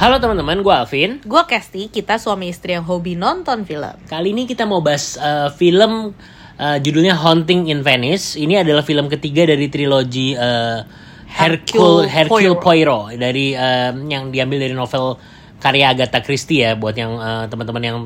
Halo 0.00 0.16
teman-teman, 0.16 0.64
gue 0.64 0.72
Alvin. 0.72 1.20
Gue 1.28 1.44
Kesti, 1.44 1.92
kita 1.92 2.16
suami 2.16 2.48
istri 2.48 2.72
yang 2.72 2.88
hobi 2.88 3.20
nonton 3.20 3.68
film. 3.68 3.92
Kali 4.08 4.32
ini 4.32 4.48
kita 4.48 4.64
mau 4.64 4.80
bahas 4.80 5.20
uh, 5.20 5.52
film 5.52 6.16
uh, 6.56 6.78
judulnya 6.80 7.12
Haunting 7.20 7.68
in 7.68 7.84
Venice. 7.84 8.32
Ini 8.32 8.64
adalah 8.64 8.80
film 8.80 9.12
ketiga 9.12 9.44
dari 9.44 9.68
trilogi 9.68 10.32
uh, 10.32 10.88
Hercule 11.28 12.08
Hercule 12.08 12.56
Poirot 12.56 13.12
dari 13.20 13.52
uh, 13.52 13.92
yang 13.92 14.32
diambil 14.32 14.64
dari 14.64 14.72
novel 14.72 15.20
karya 15.60 15.92
Agatha 15.92 16.24
Christie 16.24 16.64
ya. 16.64 16.80
Buat 16.80 16.96
yang 16.96 17.20
uh, 17.20 17.44
teman-teman 17.52 17.82
yang 17.84 17.98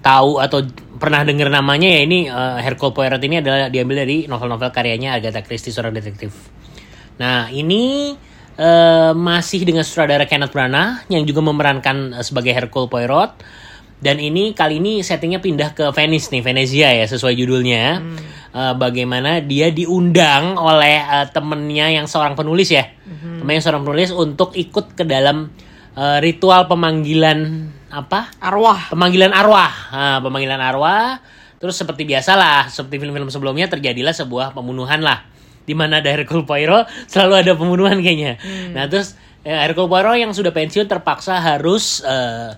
tahu 0.00 0.40
atau 0.40 0.64
pernah 0.96 1.28
dengar 1.28 1.52
namanya 1.52 1.92
ya 1.92 2.08
ini 2.08 2.32
uh, 2.32 2.56
Hercule 2.56 2.96
Poirot 2.96 3.20
ini 3.20 3.44
adalah 3.44 3.68
diambil 3.68 4.08
dari 4.08 4.24
novel-novel 4.24 4.72
karyanya 4.72 5.20
Agatha 5.20 5.44
Christie 5.44 5.76
seorang 5.76 5.92
detektif. 5.92 6.32
Nah 7.20 7.52
ini 7.52 8.16
uh, 8.56 9.12
masih 9.12 9.64
dengan 9.64 9.84
sutradara 9.84 10.24
Kenneth 10.24 10.52
Branagh 10.52 11.04
yang 11.12 11.22
juga 11.24 11.44
memerankan 11.44 12.16
uh, 12.16 12.24
sebagai 12.24 12.52
Hercule 12.52 12.88
Poirot. 12.88 13.36
Dan 13.96 14.20
ini 14.20 14.52
kali 14.52 14.76
ini 14.76 15.00
settingnya 15.00 15.40
pindah 15.40 15.72
ke 15.72 15.88
Venice 15.88 16.28
nih 16.28 16.44
Venezia 16.44 16.92
ya 16.92 17.08
sesuai 17.08 17.32
judulnya. 17.32 18.04
Hmm. 18.04 18.16
uh, 18.52 18.74
bagaimana 18.76 19.40
dia 19.40 19.72
diundang 19.72 20.60
oleh 20.60 21.00
uh, 21.00 21.26
temennya 21.32 21.96
yang 21.96 22.04
seorang 22.04 22.36
penulis 22.36 22.68
ya. 22.68 22.92
Hmm. 23.08 23.40
temennya 23.40 23.62
seorang 23.64 23.82
penulis 23.88 24.12
untuk 24.12 24.52
ikut 24.52 24.92
ke 24.92 25.04
dalam 25.08 25.48
uh, 25.96 26.18
ritual 26.20 26.68
pemanggilan 26.68 27.72
apa? 27.88 28.36
Arwah. 28.36 28.92
Pemanggilan 28.92 29.32
arwah. 29.32 29.72
Uh, 29.88 30.18
pemanggilan 30.20 30.60
arwah. 30.60 31.16
Terus 31.56 31.80
seperti 31.80 32.04
biasalah 32.04 32.68
seperti 32.68 33.00
film-film 33.00 33.32
sebelumnya 33.32 33.64
terjadilah 33.64 34.12
sebuah 34.12 34.52
pembunuhan 34.52 35.00
lah 35.00 35.24
di 35.66 35.74
mana 35.74 35.98
ada 35.98 36.08
Hercule 36.14 36.46
Poirot 36.46 36.86
selalu 37.10 37.34
ada 37.42 37.52
pembunuhan 37.58 37.98
kayaknya. 37.98 38.38
Hmm. 38.38 38.72
Nah 38.72 38.86
terus 38.86 39.18
Hercule 39.42 39.90
Poirot 39.90 40.16
yang 40.16 40.30
sudah 40.30 40.54
pensiun 40.54 40.86
terpaksa 40.86 41.42
harus 41.42 42.00
uh, 42.06 42.54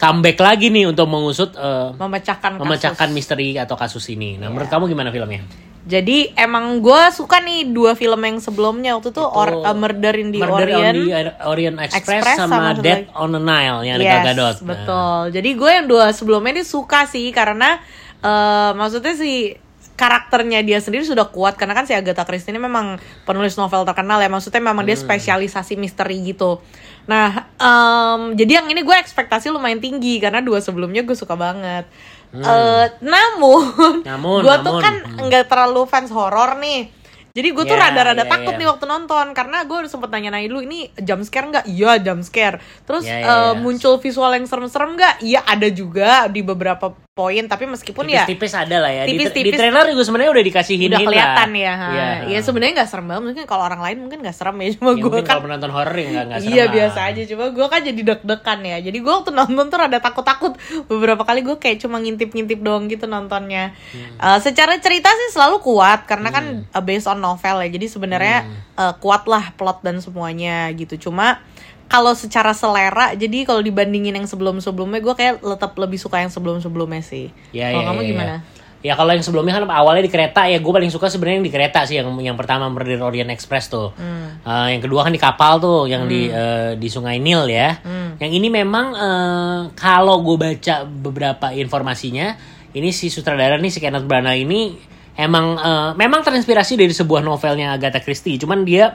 comeback 0.00 0.40
lagi 0.40 0.72
nih 0.72 0.90
untuk 0.90 1.06
mengusut 1.06 1.54
uh, 1.54 1.94
memecahkan 1.94 2.58
memecahkan 2.58 3.08
kasus. 3.08 3.16
misteri 3.16 3.54
atau 3.56 3.76
kasus 3.78 4.04
ini. 4.10 4.36
Nah 4.36 4.48
yeah. 4.48 4.52
menurut 4.52 4.68
kamu 4.72 4.84
gimana 4.90 5.14
filmnya? 5.14 5.44
Jadi 5.86 6.34
emang 6.34 6.82
gue 6.82 7.02
suka 7.14 7.38
nih 7.38 7.70
dua 7.70 7.94
film 7.94 8.18
yang 8.18 8.42
sebelumnya 8.42 8.98
waktu 8.98 9.14
itu, 9.14 9.22
Or, 9.22 9.62
uh, 9.62 9.70
Murder 9.70 10.18
in 10.18 10.34
the 10.34 10.42
Murder 10.42 10.66
Orient, 10.66 10.98
on 10.98 11.06
the 11.06 11.34
Orient 11.46 11.76
Express, 11.78 12.26
Express 12.26 12.38
sama, 12.42 12.74
sama 12.74 12.82
Death 12.82 13.06
on 13.14 13.30
the 13.30 13.38
Nile 13.38 13.86
yang 13.86 14.02
yes, 14.02 14.10
ada 14.10 14.18
Gadot. 14.26 14.56
Nah. 14.58 14.66
Betul. 14.74 15.20
Jadi 15.38 15.50
gue 15.54 15.70
yang 15.70 15.86
dua 15.86 16.10
sebelumnya 16.10 16.58
ini 16.58 16.64
suka 16.66 17.06
sih 17.06 17.30
karena 17.30 17.78
uh, 18.18 18.74
maksudnya 18.74 19.14
sih 19.14 19.54
karakternya 19.96 20.60
dia 20.60 20.78
sendiri 20.78 21.02
sudah 21.02 21.32
kuat 21.32 21.56
karena 21.56 21.72
kan 21.72 21.88
si 21.88 21.96
Agatha 21.96 22.28
Christie 22.28 22.52
ini 22.52 22.60
memang 22.60 23.00
penulis 23.24 23.56
novel 23.56 23.88
terkenal 23.88 24.20
ya 24.20 24.28
maksudnya 24.28 24.60
memang 24.60 24.84
hmm. 24.84 24.92
dia 24.92 24.96
spesialisasi 25.00 25.74
misteri 25.80 26.20
gitu 26.22 26.60
nah 27.08 27.48
um, 27.56 28.36
jadi 28.36 28.62
yang 28.62 28.68
ini 28.68 28.84
gue 28.84 28.96
ekspektasi 29.00 29.48
lumayan 29.48 29.80
tinggi 29.80 30.20
karena 30.20 30.44
dua 30.44 30.60
sebelumnya 30.60 31.00
gue 31.02 31.16
suka 31.16 31.34
banget 31.34 31.88
hmm. 32.36 32.44
uh, 32.44 32.86
namun, 33.00 34.04
namun 34.04 34.40
gue 34.44 34.56
tuh 34.60 34.74
kan 34.84 34.94
hmm. 35.00 35.26
nggak 35.26 35.44
hmm. 35.48 35.50
terlalu 35.50 35.82
fans 35.88 36.12
horor 36.12 36.60
nih 36.60 36.92
jadi 37.36 37.52
gue 37.52 37.64
tuh 37.68 37.76
ya, 37.76 37.92
rada-rada 37.92 38.24
yeah, 38.24 38.32
takut 38.32 38.56
yeah. 38.56 38.60
nih 38.64 38.68
waktu 38.72 38.84
nonton 38.88 39.26
karena 39.36 39.68
gue 39.68 39.78
sempet 39.92 40.08
nanya-nanya 40.08 40.48
dulu 40.48 40.64
ini 40.64 40.88
jump 41.04 41.20
scare 41.20 41.44
nggak? 41.52 41.68
Iya 41.68 42.00
jump 42.00 42.24
scare. 42.24 42.56
Terus 42.88 43.04
yeah, 43.04 43.20
yeah, 43.20 43.28
uh, 43.28 43.36
yeah. 43.36 43.60
muncul 43.60 44.00
visual 44.00 44.32
yang 44.32 44.48
serem-serem 44.48 44.96
nggak? 44.96 45.20
Iya 45.20 45.44
ada 45.44 45.68
juga 45.68 46.32
di 46.32 46.40
beberapa 46.40 46.96
poin 47.16 47.40
tapi 47.48 47.64
meskipun 47.64 48.04
tipis, 48.04 48.20
ya 48.20 48.28
tipis 48.28 48.52
ada 48.52 48.76
lah 48.76 48.92
ya. 48.92 49.08
Tipis, 49.08 49.32
di, 49.32 49.40
tipis, 49.40 49.56
di 49.56 49.56
trailer 49.56 49.88
juga 49.88 50.04
sebenarnya 50.04 50.36
udah 50.36 50.44
dikasihin 50.52 50.92
udah 50.92 51.00
kelihatan 51.00 51.48
lah. 51.48 51.64
ya 51.64 51.72
ya, 51.72 52.08
ya 52.28 52.38
sebenarnya 52.44 52.72
nggak 52.76 52.90
serem 52.92 53.08
banget. 53.08 53.22
Mungkin 53.24 53.44
kalau 53.48 53.64
orang 53.64 53.80
lain 53.80 53.96
mungkin 54.04 54.20
nggak 54.20 54.36
serem 54.36 54.52
ya 54.60 54.68
cuma 54.76 54.92
ya, 54.92 55.00
gue 55.00 55.10
kan 55.24 55.24
kalau 55.24 55.42
penonton 55.48 55.72
horror 55.72 55.96
ya 55.96 56.28
nggak 56.28 56.40
serem 56.44 56.52
iya 56.52 56.64
lah. 56.68 56.72
biasa 56.76 56.98
aja. 57.08 57.22
Cuma 57.24 57.44
gue 57.56 57.66
kan 57.72 57.80
jadi 57.80 58.00
deg-degan 58.04 58.60
ya. 58.68 58.76
Jadi 58.84 58.98
gue 59.00 59.12
waktu 59.16 59.32
nonton 59.32 59.64
tuh 59.72 59.80
ada 59.80 59.96
takut-takut. 59.96 60.52
Beberapa 60.92 61.24
kali 61.24 61.40
gue 61.40 61.56
kayak 61.56 61.88
cuma 61.88 61.96
ngintip-ngintip 62.04 62.60
doang 62.60 62.84
gitu 62.92 63.08
nontonnya. 63.08 63.72
Hmm. 63.96 64.20
uh, 64.20 64.38
secara 64.44 64.76
cerita 64.76 65.08
sih 65.08 65.32
selalu 65.32 65.64
kuat 65.64 66.04
karena 66.04 66.28
kan, 66.28 66.68
hmm. 66.68 66.68
kan 66.68 66.76
uh, 66.76 66.84
based 66.84 67.08
on 67.08 67.24
novel 67.24 67.64
ya. 67.64 67.68
Jadi 67.72 67.88
sebenarnya 67.88 68.44
hmm. 68.44 68.76
uh, 68.76 68.94
kuat 69.00 69.24
lah 69.24 69.56
plot 69.56 69.80
dan 69.80 70.04
semuanya 70.04 70.68
gitu. 70.76 71.08
Cuma 71.08 71.40
kalau 71.86 72.12
secara 72.12 72.52
selera 72.52 73.14
jadi 73.14 73.46
kalau 73.46 73.62
dibandingin 73.62 74.14
yang 74.14 74.26
sebelum 74.26 74.58
sebelumnya 74.58 74.98
gue 75.02 75.14
kayak 75.14 75.42
tetap 75.42 75.72
lebih 75.78 75.98
suka 75.98 76.22
yang 76.22 76.30
sebelum 76.30 76.58
sebelumnya 76.58 77.02
sih 77.02 77.30
ya, 77.54 77.70
kalau 77.74 77.82
ya, 77.82 77.88
kamu 77.90 78.00
ya, 78.02 78.08
gimana 78.10 78.34
ya. 78.38 78.40
Ya 78.84 78.94
kalau 78.94 79.10
yang 79.10 79.24
sebelumnya 79.24 79.58
kan 79.58 79.66
awalnya 79.66 80.06
di 80.06 80.12
kereta 80.12 80.46
ya 80.46 80.62
gue 80.62 80.70
paling 80.70 80.92
suka 80.94 81.10
sebenarnya 81.10 81.42
yang 81.42 81.46
di 81.48 81.54
kereta 81.54 81.82
sih 81.88 81.98
yang 81.98 82.06
yang 82.22 82.38
pertama 82.38 82.70
Murder 82.70 83.02
Orient 83.02 83.34
Express 83.34 83.66
tuh. 83.66 83.90
Hmm. 83.98 84.38
Uh, 84.46 84.68
yang 84.70 84.78
kedua 84.78 85.02
kan 85.02 85.10
di 85.10 85.18
kapal 85.18 85.58
tuh 85.58 85.90
yang 85.90 86.06
hmm. 86.06 86.12
di 86.12 86.20
uh, 86.30 86.70
di 86.78 86.86
Sungai 86.86 87.18
Nil 87.18 87.50
ya. 87.50 87.82
Hmm. 87.82 88.14
Yang 88.22 88.32
ini 88.38 88.48
memang 88.52 88.86
uh, 88.94 89.60
kalau 89.74 90.22
gue 90.22 90.38
baca 90.38 90.86
beberapa 90.86 91.50
informasinya 91.50 92.38
ini 92.78 92.94
si 92.94 93.10
sutradara 93.10 93.58
nih 93.58 93.74
si 93.74 93.82
Kenneth 93.82 94.06
Branagh 94.06 94.38
ini 94.38 94.78
emang 95.18 95.56
uh, 95.58 95.90
memang 95.98 96.22
terinspirasi 96.22 96.78
dari 96.78 96.92
sebuah 96.92 97.24
novelnya 97.24 97.74
Agatha 97.74 97.98
Christie. 97.98 98.38
Cuman 98.38 98.62
dia 98.62 98.94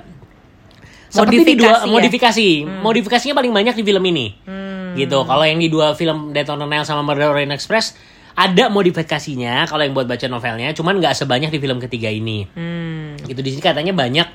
seperti 1.11 1.43
modifikasi 1.43 1.51
di 1.51 1.55
dua 1.59 1.75
ya? 1.75 1.79
modifikasi 1.91 2.47
hmm. 2.63 2.81
modifikasinya 2.81 3.35
paling 3.35 3.51
banyak 3.51 3.75
di 3.75 3.83
film 3.83 4.03
ini 4.07 4.25
hmm. 4.47 4.95
gitu 4.95 5.19
kalau 5.27 5.43
yang 5.43 5.59
di 5.59 5.67
dua 5.67 5.91
film 5.93 6.31
the 6.31 6.41
Nile 6.41 6.87
sama 6.87 7.03
Murder 7.03 7.35
Orient 7.35 7.51
Express 7.51 7.93
ada 8.31 8.71
modifikasinya 8.71 9.67
kalau 9.67 9.83
yang 9.83 9.91
buat 9.91 10.07
baca 10.07 10.23
novelnya 10.31 10.71
cuman 10.71 11.03
nggak 11.03 11.13
sebanyak 11.19 11.51
di 11.51 11.59
film 11.59 11.83
ketiga 11.83 12.07
ini 12.07 12.47
hmm. 12.47 13.27
gitu 13.27 13.43
di 13.43 13.49
sini 13.51 13.61
katanya 13.61 13.91
banyak 13.91 14.27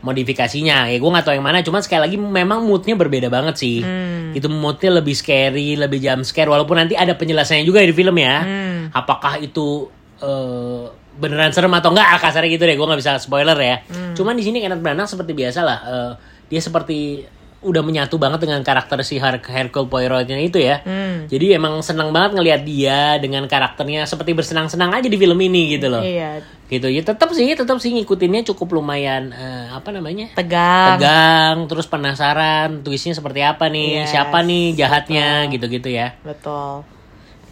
modifikasinya 0.00 0.88
ya 0.88 0.96
gue 0.96 1.10
nggak 1.12 1.26
tahu 1.28 1.34
yang 1.36 1.44
mana 1.44 1.60
cuman 1.60 1.82
sekali 1.84 2.08
lagi 2.08 2.16
memang 2.16 2.64
moodnya 2.64 2.96
berbeda 2.96 3.28
banget 3.28 3.60
sih 3.60 3.84
hmm. 3.84 4.32
itu 4.32 4.48
moodnya 4.48 5.02
lebih 5.02 5.12
scary 5.12 5.76
lebih 5.76 6.00
jam 6.00 6.24
scare 6.24 6.48
walaupun 6.48 6.80
nanti 6.80 6.96
ada 6.96 7.12
penjelasannya 7.12 7.68
juga 7.68 7.84
di 7.84 7.92
film 7.92 8.16
ya 8.16 8.40
hmm. 8.40 8.96
apakah 8.96 9.42
itu 9.42 9.92
uh, 10.24 10.88
beneran 11.18 11.50
serem 11.50 11.72
atau 11.74 11.90
enggak 11.90 12.22
kasarnya 12.22 12.50
gitu 12.54 12.64
deh 12.68 12.76
gue 12.78 12.86
nggak 12.86 13.00
bisa 13.00 13.18
spoiler 13.18 13.58
ya 13.58 13.82
hmm. 13.82 14.14
cuman 14.14 14.34
di 14.38 14.44
sini 14.46 14.62
Kenneth 14.62 14.82
Branagh 14.82 15.10
seperti 15.10 15.32
biasa 15.34 15.60
lah 15.64 15.78
uh, 15.82 16.12
dia 16.46 16.60
seperti 16.62 17.26
udah 17.60 17.84
menyatu 17.84 18.16
banget 18.16 18.48
dengan 18.48 18.64
karakter 18.64 19.04
si 19.04 19.20
Her 19.20 19.36
Hercule 19.36 19.84
Poirotnya 19.84 20.40
itu 20.40 20.56
ya 20.56 20.80
hmm. 20.80 21.28
jadi 21.28 21.60
emang 21.60 21.84
senang 21.84 22.08
banget 22.08 22.40
ngelihat 22.40 22.62
dia 22.64 23.20
dengan 23.20 23.44
karakternya 23.44 24.08
seperti 24.08 24.32
bersenang-senang 24.32 24.88
aja 24.96 25.04
di 25.04 25.18
film 25.20 25.36
ini 25.36 25.76
gitu 25.76 25.92
loh 25.92 26.00
iya. 26.00 26.40
gitu 26.72 26.88
ya 26.88 27.04
tetap 27.04 27.28
sih 27.36 27.52
tetap 27.52 27.76
sih 27.76 27.92
ngikutinnya 27.92 28.48
cukup 28.48 28.80
lumayan 28.80 29.36
uh, 29.36 29.76
apa 29.76 29.92
namanya 29.92 30.32
tegang 30.32 30.96
tegang 30.96 31.56
terus 31.68 31.84
penasaran 31.84 32.80
twistnya 32.80 33.12
seperti 33.12 33.44
apa 33.44 33.68
nih 33.68 34.08
yes. 34.08 34.16
siapa 34.16 34.40
nih 34.40 34.80
jahatnya 34.80 35.52
gitu-gitu 35.52 35.92
ya 35.92 36.16
betul 36.24 36.88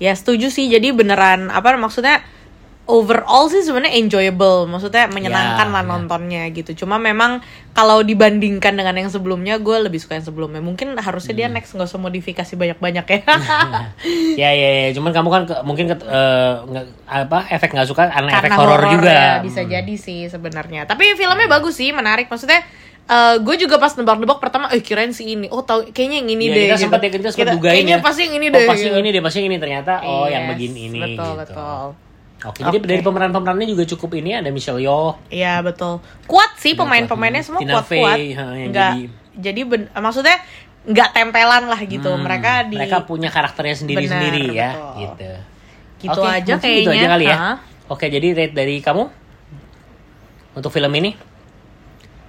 ya 0.01 0.17
setuju 0.17 0.49
sih 0.49 0.73
jadi 0.73 0.89
beneran 0.97 1.53
apa 1.53 1.77
maksudnya 1.77 2.25
overall 2.89 3.53
sih 3.53 3.61
sebenarnya 3.61 4.01
enjoyable, 4.01 4.65
maksudnya 4.65 5.13
menyenangkan 5.13 5.69
yeah, 5.69 5.75
lah 5.77 5.83
yeah. 5.85 5.93
nontonnya 5.93 6.43
gitu. 6.57 6.73
Cuma 6.83 6.97
memang 6.97 7.45
kalau 7.77 8.01
dibandingkan 8.01 8.73
dengan 8.73 8.97
yang 8.97 9.13
sebelumnya, 9.13 9.61
gue 9.61 9.77
lebih 9.77 10.01
suka 10.01 10.17
yang 10.17 10.25
sebelumnya. 10.25 10.65
Mungkin 10.65 10.97
harusnya 10.97 11.37
hmm. 11.37 11.41
dia 11.45 11.49
next 11.53 11.77
nggak 11.77 11.85
usah 11.85 12.01
modifikasi 12.01 12.49
banyak-banyak 12.49 13.07
ya. 13.07 13.21
ya 14.49 14.51
ya 14.57 14.71
ya, 14.83 14.89
cuman 14.97 15.13
kamu 15.13 15.29
kan 15.29 15.43
ke, 15.45 15.55
mungkin 15.69 15.85
ke, 15.93 15.97
uh, 16.01 16.65
apa 17.05 17.53
efek 17.53 17.77
nggak 17.77 17.89
suka 17.93 18.09
karena, 18.09 18.33
karena 18.33 18.57
efek 18.57 18.57
horor 18.57 18.83
juga. 18.89 19.13
Ya, 19.13 19.33
bisa 19.45 19.61
hmm. 19.63 19.71
jadi 19.71 19.95
sih 20.01 20.21
sebenarnya. 20.33 20.89
Tapi 20.89 21.13
filmnya 21.21 21.45
hmm. 21.45 21.55
bagus 21.61 21.77
sih, 21.77 21.93
menarik. 21.93 22.27
Maksudnya 22.33 22.65
Uh, 23.09 23.41
gue 23.41 23.57
juga 23.57 23.81
pas 23.81 23.89
nebak-nebak 23.97 24.37
pertama, 24.37 24.69
eh 24.69 24.85
kirain 24.85 25.17
si 25.17 25.33
ini, 25.33 25.49
oh 25.49 25.65
tahu 25.65 25.97
kayaknya 25.97 26.21
yang 26.21 26.29
ini 26.29 26.45
ya, 26.45 26.53
deh. 26.53 26.61
Kita 26.61 26.77
gitu. 26.77 26.85
sempat 26.85 27.01
ya 27.01 27.09
kita 27.09 27.33
sempat 27.33 27.57
dugain 27.57 27.89
ya. 27.89 28.05
pasti 28.05 28.29
yang 28.29 28.37
ini 28.37 28.47
deh. 28.53 28.61
Oh, 28.61 28.69
pasti 28.69 28.85
yang 28.85 29.01
gitu. 29.01 29.01
ini 29.01 29.09
deh, 29.17 29.23
pasti 29.25 29.37
yang 29.41 29.49
ini 29.49 29.57
ternyata. 29.57 29.93
Oh, 30.05 30.29
yes, 30.29 30.33
yang 30.37 30.45
begini 30.53 30.81
ini. 30.93 31.01
Betul 31.01 31.17
gitu. 31.17 31.57
betul. 31.57 32.08
Oke, 32.39 32.63
okay. 32.63 32.71
jadi 32.71 32.77
dari 32.87 33.03
pemeran-pemerannya 33.03 33.67
juga 33.67 33.83
cukup 33.83 34.23
ini 34.23 34.39
ada 34.39 34.55
Michelle 34.55 34.79
Yeoh. 34.79 35.19
Iya 35.27 35.59
betul. 35.59 35.99
Kuat 36.31 36.55
sih 36.63 36.79
pemain-pemainnya 36.79 37.43
semua 37.43 37.59
kuat-kuat. 37.67 38.15
Enggak. 38.63 38.95
Jadi, 38.95 39.03
jadi 39.35 39.61
ben, 39.67 39.83
maksudnya 39.91 40.39
nggak 40.87 41.11
tempelan 41.19 41.67
lah 41.67 41.81
gitu. 41.83 42.15
Hmm, 42.15 42.23
mereka 42.23 42.63
di 42.71 42.79
mereka 42.79 43.03
punya 43.03 43.27
karakternya 43.35 43.75
sendiri-sendiri 43.83 44.55
ya, 44.55 44.71
gitu. 44.95 45.31
Gitu 45.99 46.15
okay, 46.15 46.39
aja 46.39 46.53
kayaknya. 46.63 46.79
Gitu 46.79 46.91
aja 46.95 47.09
kali 47.11 47.25
ya. 47.27 47.37
Huh? 47.37 47.57
Oke, 47.91 48.07
jadi 48.07 48.27
rate 48.31 48.55
dari 48.55 48.79
kamu 48.79 49.11
untuk 50.55 50.71
film 50.71 50.95
ini? 50.95 51.19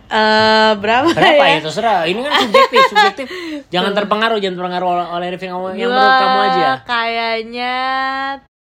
Uh, 0.10 0.74
berapa, 0.82 1.06
berapa 1.14 1.44
ya? 1.46 1.62
ya? 1.62 1.70
Terserah. 1.70 2.00
Ini 2.10 2.20
kan 2.26 2.32
subjektif, 2.50 2.82
subjektif. 2.90 3.26
Jangan 3.70 3.94
terpengaruh, 3.94 4.42
jangan 4.42 4.58
terpengaruh 4.58 4.90
oleh 5.14 5.28
review 5.38 5.54
kamu 5.54 5.78
yang 5.78 5.94
menurut 5.94 6.16
kamu 6.18 6.40
aja. 6.50 6.70
Kayaknya 6.82 7.78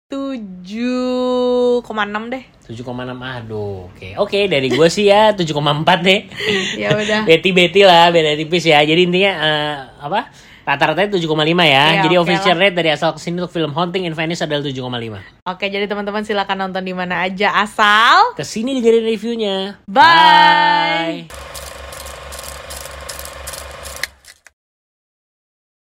tujuh 0.08 1.84
koma 1.84 2.08
enam 2.08 2.32
deh. 2.32 2.40
tujuh 2.64 2.84
koma 2.84 3.04
enam 3.04 3.20
aduh. 3.20 3.92
Oke. 3.92 4.00
Okay. 4.00 4.12
Oke, 4.16 4.30
okay, 4.40 4.44
dari 4.48 4.72
gue 4.72 4.88
sih 4.88 5.12
ya 5.12 5.36
tujuh 5.36 5.52
koma 5.52 5.76
empat 5.76 6.00
deh. 6.04 6.20
ya 6.82 6.96
udah. 6.96 7.28
Beti-beti 7.28 7.84
lah, 7.84 8.08
beda 8.12 8.40
tipis 8.40 8.64
ya. 8.64 8.80
Jadi 8.88 9.08
intinya 9.08 9.32
uh, 9.36 9.76
apa? 10.08 10.32
Rata-ratanya 10.68 11.16
7,5 11.16 11.24
ya. 11.24 11.64
ya 11.64 11.84
jadi 12.04 12.16
okay 12.20 12.24
official 12.28 12.56
lah. 12.60 12.68
rate 12.68 12.76
dari 12.76 12.90
asal 12.92 13.16
ke 13.16 13.24
sini 13.24 13.40
untuk 13.40 13.56
film 13.56 13.72
Haunting 13.72 14.04
in 14.04 14.12
Venice 14.12 14.44
adalah 14.44 14.68
7,5. 14.68 15.48
Oke, 15.48 15.72
jadi 15.72 15.88
teman-teman 15.88 16.28
silakan 16.28 16.68
nonton 16.68 16.84
di 16.84 16.92
mana 16.92 17.24
aja 17.24 17.56
asal 17.56 18.36
ke 18.36 18.44
sini 18.44 18.76
dengerin 18.76 19.08
reviewnya. 19.08 19.80
Bye. 19.88 21.32
Bye. 21.32 21.57